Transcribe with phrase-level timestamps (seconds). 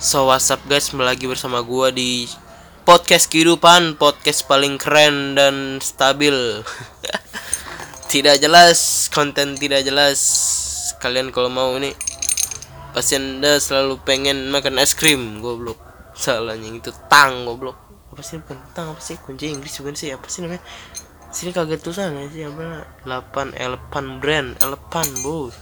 [0.00, 2.24] So what's up guys, kembali lagi bersama gua di
[2.88, 6.32] podcast kehidupan, podcast paling keren dan stabil.
[8.12, 10.16] tidak jelas, konten tidak jelas.
[11.04, 11.92] Kalian kalau mau ini
[12.96, 15.76] pasti anda selalu pengen makan es krim, goblok.
[16.16, 17.76] Salahnya itu tang, goblok.
[18.08, 20.16] Apa sih bukan tang, apa sih kunci Inggris bukan sih?
[20.16, 20.64] Apa sih namanya?
[21.28, 22.88] Sini kaget tulisannya sih apa?
[23.04, 25.52] 8 elephant brand, elephant bos.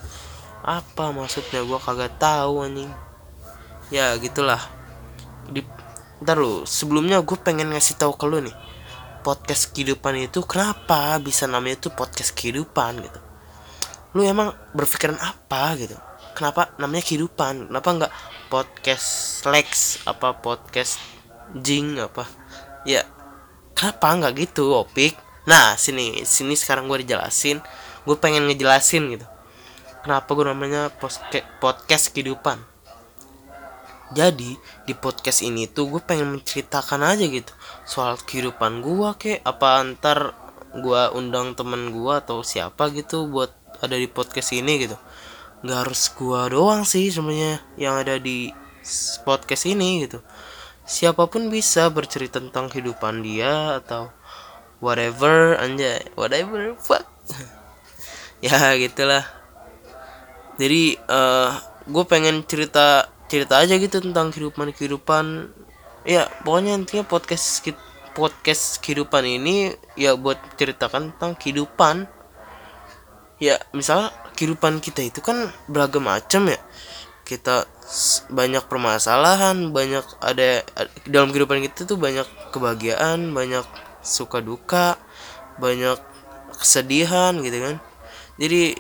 [0.63, 3.08] Apa maksudnya gua kagak tahu anjing
[3.89, 4.61] ya gitulah.
[5.49, 5.65] Di
[6.19, 8.57] ntar lu sebelumnya gue pengen ngasih tahu ke lu nih
[9.23, 13.21] podcast kehidupan itu kenapa bisa namanya itu podcast kehidupan gitu.
[14.17, 15.95] Lu emang berpikiran apa gitu?
[16.35, 17.71] Kenapa namanya kehidupan?
[17.71, 18.13] Kenapa nggak
[18.49, 20.99] podcast Lex apa podcast
[21.55, 22.25] Jing apa?
[22.89, 23.05] Ya
[23.77, 25.15] kenapa nggak gitu opik?
[25.47, 27.61] Nah sini sini sekarang gue dijelasin.
[28.09, 29.27] Gue pengen ngejelasin gitu.
[30.03, 30.89] Kenapa gue namanya
[31.61, 32.78] podcast kehidupan
[34.09, 34.57] jadi
[34.89, 37.53] di podcast ini tuh gue pengen menceritakan aja gitu.
[37.85, 40.33] Soal kehidupan gue kek apa antar
[40.73, 43.53] gue undang temen gue atau siapa gitu buat
[43.85, 44.97] ada di podcast ini gitu.
[45.61, 48.49] Nggak harus gue doang sih sebenarnya yang ada di
[49.29, 50.25] podcast ini gitu.
[50.89, 54.09] Siapa pun bisa bercerita tentang kehidupan dia atau
[54.81, 57.05] whatever anjay whatever fuck.
[58.39, 59.27] Ya gitulah.
[60.63, 61.59] Jadi uh,
[61.91, 65.53] gue pengen cerita cerita aja gitu tentang kehidupan kehidupan
[66.09, 67.61] ya pokoknya intinya podcast
[68.19, 72.11] podcast kehidupan ini ya buat ceritakan tentang kehidupan.
[73.39, 76.59] Ya misal kehidupan kita itu kan beragam macam ya.
[77.23, 77.71] Kita
[78.35, 80.67] banyak permasalahan banyak ada
[81.07, 83.63] dalam kehidupan kita tuh banyak kebahagiaan banyak
[84.03, 84.99] suka duka
[85.63, 86.03] banyak
[86.59, 87.77] kesedihan gitu kan.
[88.43, 88.75] Jadi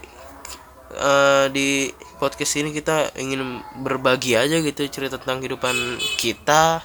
[0.98, 5.74] uh, di podcast ini kita ingin berbagi aja gitu cerita tentang kehidupan
[6.18, 6.82] kita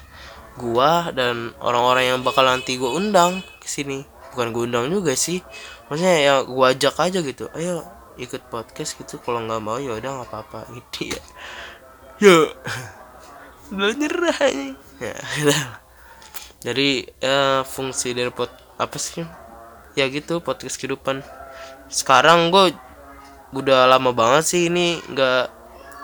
[0.54, 4.06] gua dan orang-orang yang bakal nanti gua undang ke sini.
[4.32, 5.42] Bukan gua undang juga sih.
[5.90, 7.50] Maksudnya ya gua ajak aja gitu.
[7.52, 7.82] Ayo
[8.16, 9.18] ikut podcast gitu.
[9.20, 10.58] Kalau nggak mau ya udah nggak apa-apa.
[10.78, 11.22] Gitu ya.
[12.22, 12.36] Ya
[13.74, 14.38] udah nyerah
[15.02, 15.14] ya
[16.64, 18.48] jadi ya fungsi dari pot
[18.80, 19.20] apa sih?
[19.92, 21.20] Ya gitu podcast kehidupan.
[21.92, 22.72] Sekarang gue
[23.54, 25.46] udah lama banget sih ini nggak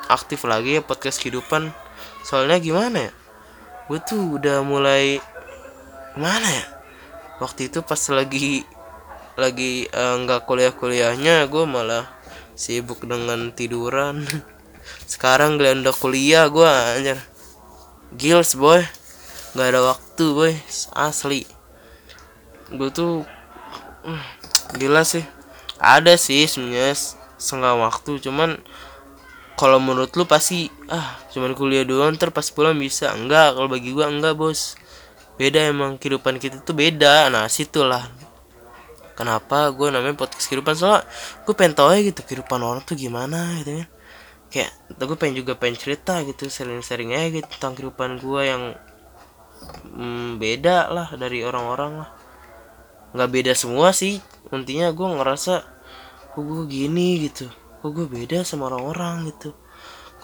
[0.07, 1.75] aktif lagi ya podcast kehidupan.
[2.23, 3.13] Soalnya gimana ya?
[3.91, 5.19] Gue tuh udah mulai
[6.15, 6.65] gimana ya?
[7.43, 8.63] Waktu itu pas lagi
[9.35, 12.07] lagi eh, nggak uh, kuliah kuliahnya gue malah
[12.55, 14.23] sibuk dengan tiduran.
[15.11, 17.19] Sekarang kalian udah kuliah gue anjir.
[18.15, 18.83] Gils boy.
[19.59, 20.53] Nggak ada waktu boy.
[20.95, 21.47] Asli.
[22.71, 23.27] Gue tuh
[24.07, 24.25] uh,
[24.79, 25.27] gila sih.
[25.81, 28.61] Ada sih sebenarnya setengah waktu cuman
[29.57, 33.13] kalau menurut lu pasti ah cuman kuliah doang ntar pas pulang bisa.
[33.13, 34.77] Enggak kalau bagi gua enggak bos.
[35.41, 37.29] Beda emang kehidupan kita tuh beda.
[37.33, 38.09] Nah situlah.
[39.21, 40.73] Kenapa gue namanya podcast kehidupan?
[40.73, 41.05] Soalnya
[41.45, 43.89] gue pengen tahu ya gitu kehidupan orang tuh gimana gitu kan.
[44.49, 48.63] Kayak gue pengen juga pengen cerita gitu sering-sering aja gitu tentang kehidupan gue yang
[49.93, 52.11] hmm, beda lah dari orang-orang lah.
[53.13, 54.25] Nggak beda semua sih.
[54.57, 55.69] Intinya gue ngerasa
[56.41, 57.53] kok gue gini gitu
[57.85, 59.53] kok gue beda sama orang-orang gitu.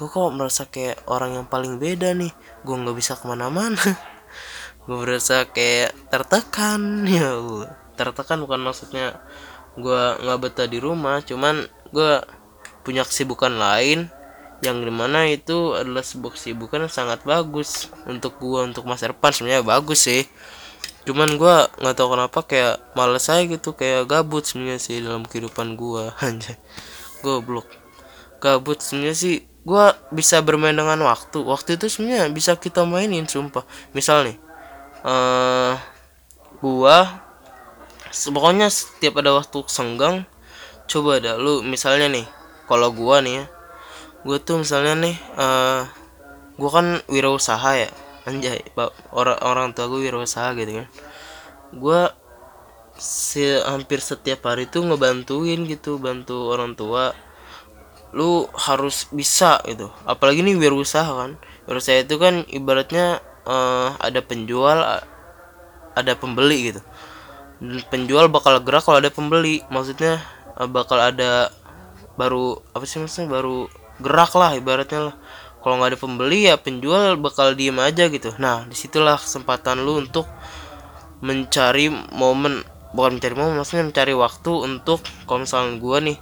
[0.00, 2.32] Gue kok merasa kayak orang yang paling beda nih
[2.64, 3.76] gue nggak bisa ke mana-mana.
[4.88, 7.76] Gue merasa kayak tertekan ya Allah.
[8.00, 9.20] Tertekan bukan maksudnya
[9.76, 12.12] gue nggak betah di rumah cuman gue
[12.80, 14.08] punya kesibukan lain
[14.64, 19.36] yang di mana itu adalah sebuah kesibukan yang sangat bagus untuk gue untuk masa depan
[19.36, 20.24] sebenarnya bagus sih
[21.06, 25.78] cuman gue nggak tahu kenapa kayak males aja gitu kayak gabut sebenarnya sih dalam kehidupan
[25.78, 26.58] gue anjay.
[27.22, 27.70] Goblok.
[28.42, 31.40] Gabut sebenarnya sih gue bisa bermain dengan waktu.
[31.46, 33.62] Waktu itu sebenarnya bisa kita mainin sumpah.
[33.94, 34.36] Misal nih
[35.06, 35.74] uh,
[36.58, 36.96] gue
[38.10, 40.26] pokoknya setiap ada waktu senggang
[40.86, 42.26] coba dah lu misalnya nih
[42.66, 43.44] kalau gue nih ya
[44.26, 45.82] gue tuh misalnya nih uh,
[46.56, 47.90] gue kan wirausaha ya
[48.26, 48.58] anjay
[49.14, 50.88] orang orang tua gue wirausaha gitu kan.
[51.70, 52.00] Gue
[52.98, 57.14] se hampir setiap hari tuh ngebantuin gitu bantu orang tua.
[58.10, 59.88] Lu harus bisa gitu.
[60.04, 61.38] Apalagi nih wirausaha kan.
[61.70, 64.82] Wirausaha itu kan ibaratnya uh, ada penjual
[65.96, 66.82] ada pembeli gitu.
[67.88, 69.62] Penjual bakal gerak kalau ada pembeli.
[69.70, 70.18] Maksudnya
[70.58, 71.54] uh, bakal ada
[72.18, 73.30] baru apa sih maksudnya?
[73.30, 73.70] Baru
[74.02, 75.16] gerak lah ibaratnya lah
[75.66, 78.30] kalau nggak ada pembeli ya penjual bakal diem aja gitu.
[78.38, 80.22] Nah di situlah kesempatan lu untuk
[81.18, 82.62] mencari momen
[82.94, 86.18] bukan mencari momen maksudnya mencari waktu untuk kalau misalnya gue nih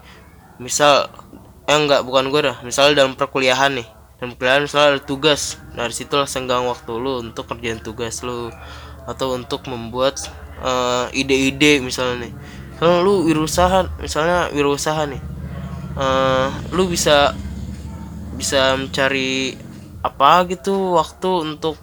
[0.65, 1.13] misal
[1.69, 3.85] eh enggak bukan gue dah misal dalam perkuliahan nih.
[4.17, 5.61] Dan kalian misalnya ada tugas.
[5.77, 8.49] Nah di situlah senggang waktu lu untuk kerjaan tugas lu
[9.05, 10.25] atau untuk membuat
[10.65, 12.35] eh, ide-ide misalnya nih.
[12.81, 15.21] Kalau lu wirausaha misalnya wirausaha nih
[16.01, 17.37] eh, lu bisa
[18.35, 19.55] bisa mencari
[20.05, 21.77] apa gitu waktu untuk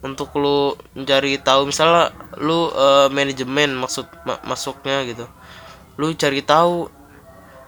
[0.00, 1.68] untuk lu mencari tahu.
[1.70, 5.24] Misalnya lu eh, manajemen maksud ma- masuknya gitu.
[6.00, 6.88] Lu cari tahu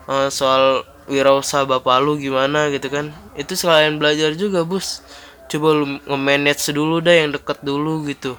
[0.08, 3.12] eh, soal wirausaha bapak lu gimana gitu kan.
[3.36, 5.04] Itu sekalian belajar juga bos.
[5.50, 8.36] Coba lu nge-manage dulu dah yang deket dulu gitu.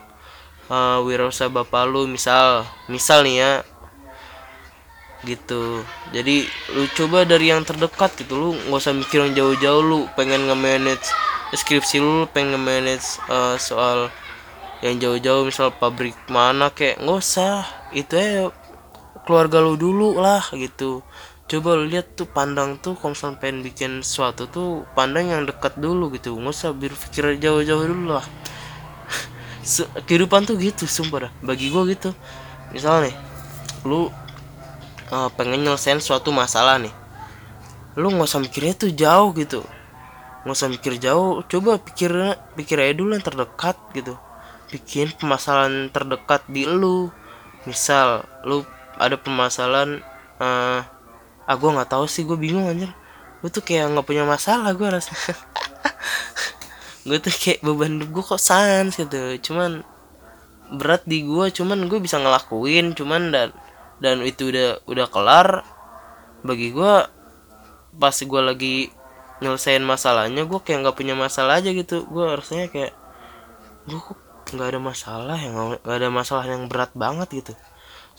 [0.70, 2.10] Eh wirausaha bapak lu.
[2.10, 3.52] Misal misal nih ya
[5.24, 5.84] gitu.
[6.12, 10.48] Jadi lu coba dari yang terdekat gitu lu nggak usah mikir yang jauh-jauh lu pengen
[10.48, 11.08] nge-manage
[11.54, 14.10] skripsi lu pengen nge-manage eh, soal
[14.84, 17.64] yang jauh-jauh misal pabrik mana kayak nggak usah.
[17.96, 18.52] Itu ya
[19.24, 21.00] keluarga lu dulu lah gitu.
[21.48, 26.12] Coba lu lihat tuh pandang tuh kalau pengen bikin sesuatu tuh pandang yang dekat dulu
[26.12, 26.36] gitu.
[26.36, 28.28] Nggak usah berpikir jauh-jauh dulu lah.
[30.08, 31.32] Kehidupan tuh gitu sumpah dah.
[31.40, 32.12] Bagi gua gitu.
[32.76, 33.16] Misalnya
[33.88, 34.12] lu
[35.12, 36.94] eh, pengen nyelesain suatu masalah nih.
[38.00, 39.62] Lu nggak usah mikirnya tuh jauh gitu.
[40.44, 41.46] Nggak usah mikir jauh.
[41.46, 42.12] Coba pikir
[42.58, 44.18] pikir aja dulu yang terdekat gitu.
[44.74, 47.14] Bikin permasalahan terdekat di lu.
[47.70, 48.66] Misal lu
[48.98, 50.02] ada permasalahan
[50.42, 50.82] eh
[51.44, 52.92] ah nggak tahu sih gue bingung anjir.
[53.44, 55.14] Gue tuh kayak nggak punya masalah gue rasa
[57.08, 59.38] gue tuh kayak beban hidup gue kok sans gitu.
[59.44, 59.86] Cuman
[60.74, 63.50] berat di gue cuman gue bisa ngelakuin cuman dan
[64.04, 65.64] dan itu udah udah kelar
[66.44, 66.94] bagi gue
[67.96, 68.92] pas gue lagi
[69.40, 72.04] nyelesain masalahnya gue kayak nggak punya masalah aja gitu.
[72.12, 72.92] Gue rasanya kayak
[73.88, 74.20] gue kok
[74.52, 77.54] nggak ada masalah yang nggak ada masalah yang berat banget gitu.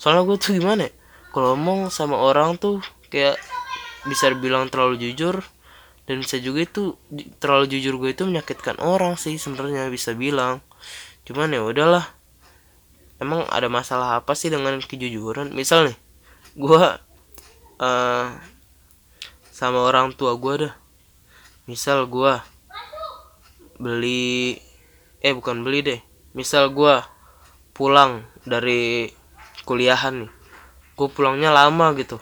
[0.01, 0.93] Soalnya gue tuh gimana ya
[1.29, 2.81] kalau ngomong sama orang tuh
[3.13, 3.37] kayak
[4.09, 5.45] bisa dibilang terlalu jujur
[6.09, 6.97] dan bisa juga itu
[7.37, 10.65] terlalu jujur gue itu menyakitkan orang sih sebenarnya bisa bilang.
[11.29, 12.14] Cuman ya udahlah
[13.21, 15.51] emang ada masalah apa sih dengan kejujuran?
[15.55, 15.97] Misal nih
[16.55, 16.83] gue
[17.83, 18.27] eh
[19.51, 20.73] sama orang tua gue dah
[21.67, 22.39] misal gue
[23.79, 24.55] beli
[25.19, 26.01] eh bukan beli deh.
[26.35, 26.99] Misal gue
[27.75, 29.11] pulang dari
[29.67, 30.31] kuliahan nih.
[30.95, 32.21] Gue pulangnya lama gitu.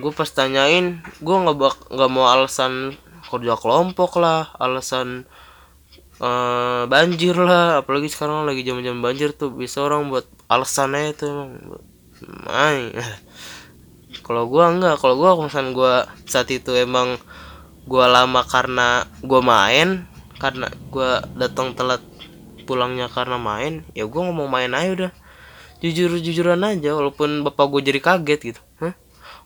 [0.00, 5.24] Gue pas tanyain gue nggak nggak mau alasan kerja kelompok lah alasan
[6.20, 11.26] eh, banjir lah apalagi sekarang lagi zaman-zaman banjir tuh bisa orang buat alasan aja tuh
[11.32, 11.50] emang
[12.46, 12.92] main.
[14.26, 15.94] Kalau gua enggak kalau gua misalnya gua
[16.24, 17.20] saat itu emang
[17.84, 20.08] gua lama karena gua main
[20.40, 22.00] karena gua datang telat
[22.64, 25.12] pulangnya karena main ya gua ngomong main aja udah.
[25.84, 28.60] Jujur jujuran aja walaupun bapak gue jadi kaget gitu.
[28.80, 28.96] Hah?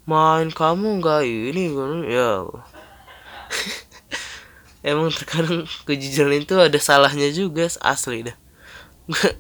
[0.09, 1.69] main kamu nggak ini
[2.09, 2.49] ya
[4.83, 8.37] emang terkadang kejujuran itu ada salahnya juga asli dah.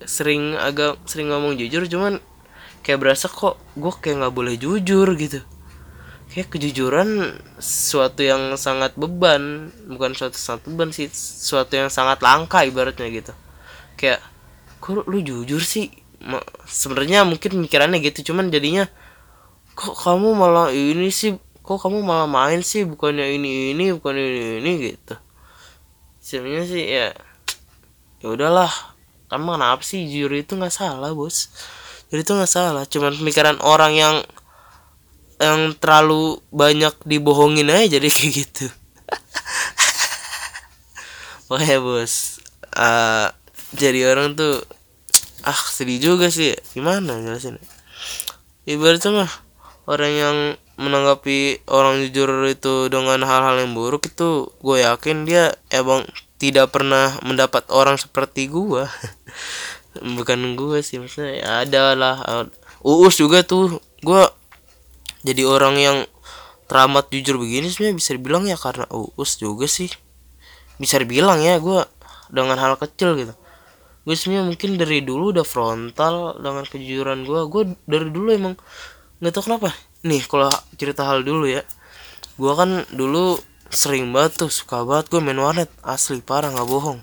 [0.00, 2.24] Sering agak sering ngomong jujur cuman
[2.80, 5.44] kayak berasa kok gue kayak nggak boleh jujur gitu.
[6.32, 12.64] Kayak kejujuran suatu yang sangat beban bukan suatu sangat beban sih suatu yang sangat langka
[12.64, 13.36] ibaratnya gitu.
[14.00, 14.24] Kayak
[14.80, 15.92] kok lu jujur sih?
[16.64, 18.88] Sebenarnya mungkin pikirannya gitu cuman jadinya
[19.76, 22.82] kok kamu malah ini sih kok kamu malah main sih?
[22.88, 25.14] Bukannya ini ini bukan ini ini gitu.
[26.20, 27.08] Sebenarnya sih ya
[28.20, 28.72] ya udahlah.
[29.30, 30.10] Kamu kenapa sih?
[30.10, 31.54] Jujur itu nggak salah bos.
[32.10, 32.84] Jadi itu nggak salah.
[32.84, 34.16] Cuman pemikiran orang yang
[35.40, 38.66] yang terlalu banyak dibohongin aja jadi kayak gitu.
[41.48, 42.42] Makanya bos
[42.76, 43.28] eh,
[43.74, 44.62] jadi orang tuh
[45.46, 46.54] ah sedih juga sih.
[46.74, 47.56] Gimana jelasin?
[48.68, 49.32] Ibaratnya mah
[49.88, 50.36] orang yang
[50.80, 56.08] menanggapi orang jujur itu dengan hal-hal yang buruk itu gue yakin dia emang
[56.40, 58.88] tidak pernah mendapat orang seperti gue
[60.16, 62.16] bukan gue sih maksudnya ya ada lah
[62.80, 64.22] uus juga tuh gue
[65.20, 65.98] jadi orang yang
[66.70, 69.90] teramat jujur begini sebenarnya bisa dibilang ya karena uus juga sih.
[70.80, 71.82] Bisa dibilang ya gue
[72.32, 73.34] dengan hal kecil gitu.
[74.08, 78.54] Gue sebenarnya mungkin dari dulu udah frontal dengan kejujuran gue gue dari dulu emang
[79.20, 80.48] nggak tahu kenapa nih kalau
[80.80, 81.60] cerita hal dulu ya.
[82.40, 83.36] Gue kan dulu
[83.68, 85.68] sering banget tuh suka banget gue main warnet.
[85.84, 87.00] Asli parah nggak bohong.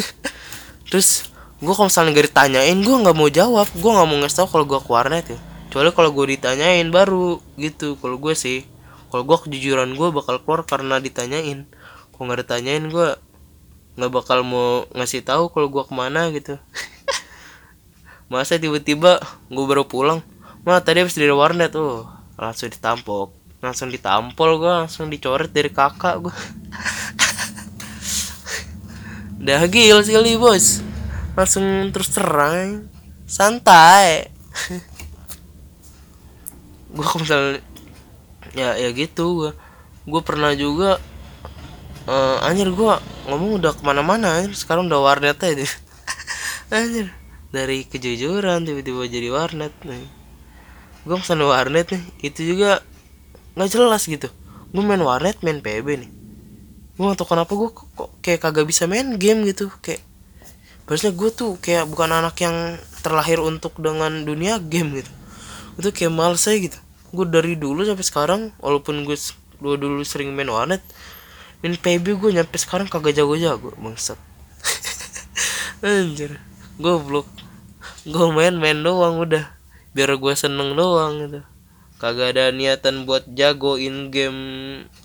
[0.90, 3.66] Terus gue kalau misalnya gak ditanyain gue nggak mau jawab.
[3.78, 5.38] Gue nggak mau ngasih tau kalau gue ke warnet ya.
[5.70, 7.94] Kecuali kalau gue ditanyain baru gitu.
[7.98, 8.66] Kalau gue sih
[9.10, 11.70] kalau gue kejujuran gue bakal keluar karena ditanyain.
[12.10, 13.08] Kalau nggak ditanyain gue
[13.96, 16.58] nggak bakal mau ngasih tahu kalau gue ke mana gitu.
[18.32, 20.26] Masa tiba-tiba gue baru pulang?
[20.66, 23.32] Mah tadi habis dari warnet tuh langsung ditampok.
[23.64, 26.34] Langsung ditampol gue langsung dicoret dari kakak gue
[29.40, 30.84] udah gil sekali bos.
[31.32, 32.92] Langsung terus terang.
[33.26, 34.28] Santai.
[36.92, 37.60] Gue misalnya
[38.56, 39.52] ya ya gitu gue
[40.08, 40.96] gue pernah juga
[42.08, 42.94] uh, anjir gue
[43.28, 44.52] ngomong udah ke mana-mana anjir.
[44.52, 45.66] Sekarang udah warnet aja.
[46.76, 47.14] Anjir.
[47.54, 50.25] Dari kejujuran tiba-tiba jadi warnet nih
[51.06, 52.02] gue pesan warnet nih.
[52.26, 52.82] Itu juga
[53.54, 54.28] nggak jelas gitu.
[54.74, 56.10] Gue main warnet main PB nih.
[56.96, 59.70] Gue gak tau kenapa gue kok kayak kagak bisa main game gitu.
[59.80, 60.02] Kayak
[60.86, 65.12] Harusnya gue tuh kayak bukan anak yang terlahir untuk dengan dunia game gitu.
[65.82, 66.78] Itu kayak males aja gitu.
[67.10, 69.18] Gue dari dulu sampai sekarang Walaupun gue
[69.62, 70.82] dulu, dulu sering main warnet
[71.62, 74.18] Main PB gue nyampe sekarang kagak jago-jago Bangsat.
[75.82, 76.38] Anjir.
[76.78, 77.26] Goblok.
[78.06, 79.55] Gue main-main doang udah
[79.96, 81.40] Biar gue seneng doang gitu.
[81.96, 84.40] Kagak ada niatan buat jago in game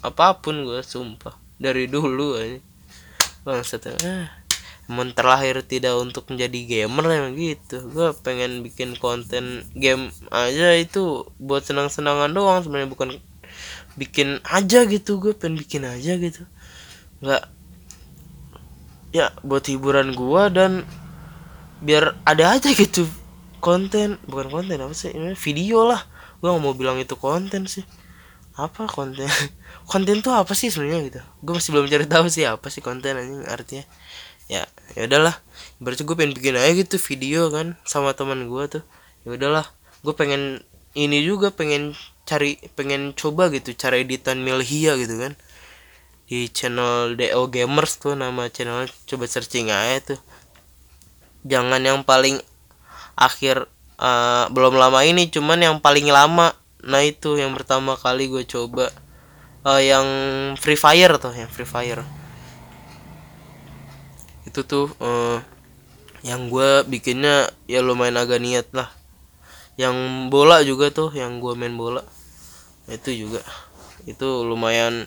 [0.04, 1.40] apa pun gue sumpah.
[1.56, 2.60] Dari dulu aja.
[3.48, 4.42] Bangsat ah
[4.92, 7.80] emang terlahir tidak untuk menjadi gamer emang gitu.
[7.88, 13.10] Gue pengen bikin konten game aja itu buat senang-senangan doang sebenarnya bukan
[13.96, 15.24] bikin aja gitu.
[15.24, 16.44] Gue pengen bikin aja gitu.
[17.24, 17.48] Nggak.
[19.16, 20.84] Ya buat hiburan gue dan
[21.80, 23.08] biar ada aja gitu
[23.62, 25.13] konten bukan konten apa sih?
[25.13, 26.01] Ini video lah.
[26.41, 27.86] Gue nggak mau bilang itu konten sih.
[28.58, 29.30] Apa konten?
[29.91, 31.22] Konten tuh apa sih sebenarnya gitu?
[31.39, 33.88] Gue masih belum cari tahu sih apa sih konten ini artinya.
[34.51, 35.39] Ya ya udahlah.
[35.80, 38.84] Berarti gue pengen bikin aja gitu video kan sama teman gue tuh.
[39.24, 39.65] Ya udahlah.
[40.03, 40.60] Gue pengen
[40.91, 41.96] ini juga pengen
[42.27, 45.39] cari pengen coba gitu cara editan Milhia gitu kan.
[46.27, 50.20] Di channel DO Gamers tuh nama channel coba searching aja tuh.
[51.48, 52.44] Jangan yang paling
[53.15, 53.68] akhir
[54.01, 56.53] uh, belum lama ini cuman yang paling lama.
[56.82, 58.89] Nah itu yang pertama kali gue coba
[59.63, 60.06] uh, yang
[60.58, 62.01] Free Fire tuh yang Free Fire.
[64.50, 65.39] Itu tuh uh,
[66.25, 68.89] yang gue bikinnya ya lumayan agak niat lah.
[69.80, 69.96] Yang
[70.30, 72.01] bola juga tuh yang gue main bola.
[72.89, 73.41] Itu juga.
[74.10, 75.06] Itu lumayan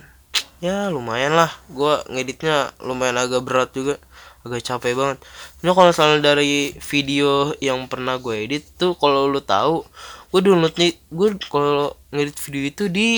[0.63, 1.51] ya lumayan lah.
[1.67, 3.99] Gue ngeditnya lumayan agak berat juga
[4.45, 5.19] agak capek banget.
[5.65, 9.83] Ini kalau misalnya dari video yang pernah gue edit tuh kalau lu tahu
[10.31, 13.09] gue downloadnya gue kalau ngedit video itu di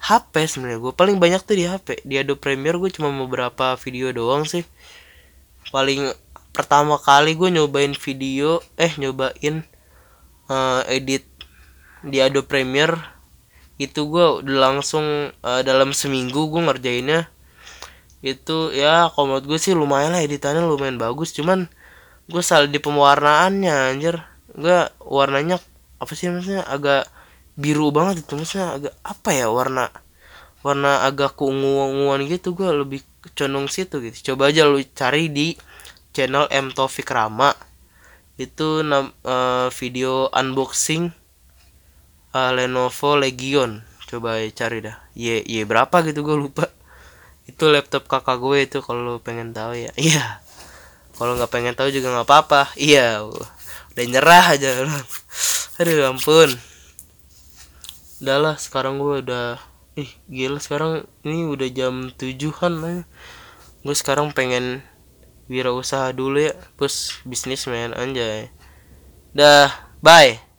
[0.00, 0.80] HP sebenarnya.
[0.80, 4.62] Gue paling banyak tuh di HP di Adobe Premiere gue cuma beberapa video doang sih.
[5.72, 6.12] Paling
[6.52, 9.64] pertama kali gue nyobain video eh nyobain
[10.50, 11.24] uh, edit
[12.04, 12.96] di Adobe Premiere
[13.80, 17.32] itu gue udah langsung uh, dalam seminggu gue ngerjainnya
[18.20, 21.32] itu ya kalau menurut gue sih lumayan lah editannya lumayan bagus.
[21.32, 21.72] Cuman
[22.28, 24.20] gue salah di pewarnaannya anjir.
[24.52, 25.56] Gue warnanya
[26.00, 27.08] apa sih maksudnya agak
[27.56, 28.36] biru banget itu.
[28.36, 29.88] Maksudnya agak apa ya warna
[30.60, 32.52] warna agak keunguan gitu.
[32.52, 33.00] Gue lebih
[33.32, 34.32] condong situ gitu.
[34.32, 35.56] Coba aja lu cari di
[36.12, 37.56] channel M Taufik Rama.
[38.36, 41.12] Itu uh, video unboxing
[42.36, 43.80] uh, Lenovo Legion.
[44.04, 45.00] Coba cari dah.
[45.16, 46.68] Y y berapa gitu gue lupa
[47.46, 49.92] itu laptop kakak gue itu kalau pengen tahu ya.
[50.00, 50.42] Iya.
[51.20, 52.72] Kalau nggak pengen tahu juga nggak apa-apa.
[52.76, 53.24] Iya.
[53.92, 54.70] Udah nyerah aja.
[55.80, 56.50] Aduh ampun.
[58.20, 59.56] Udahlah sekarang gue udah
[59.98, 63.02] ih gila sekarang ini udah jam tujuhan lah
[63.82, 64.84] gue sekarang pengen
[65.48, 66.54] wirausaha dulu ya.
[66.76, 68.52] Plus bisnismen anjay.
[69.32, 70.49] Dah bye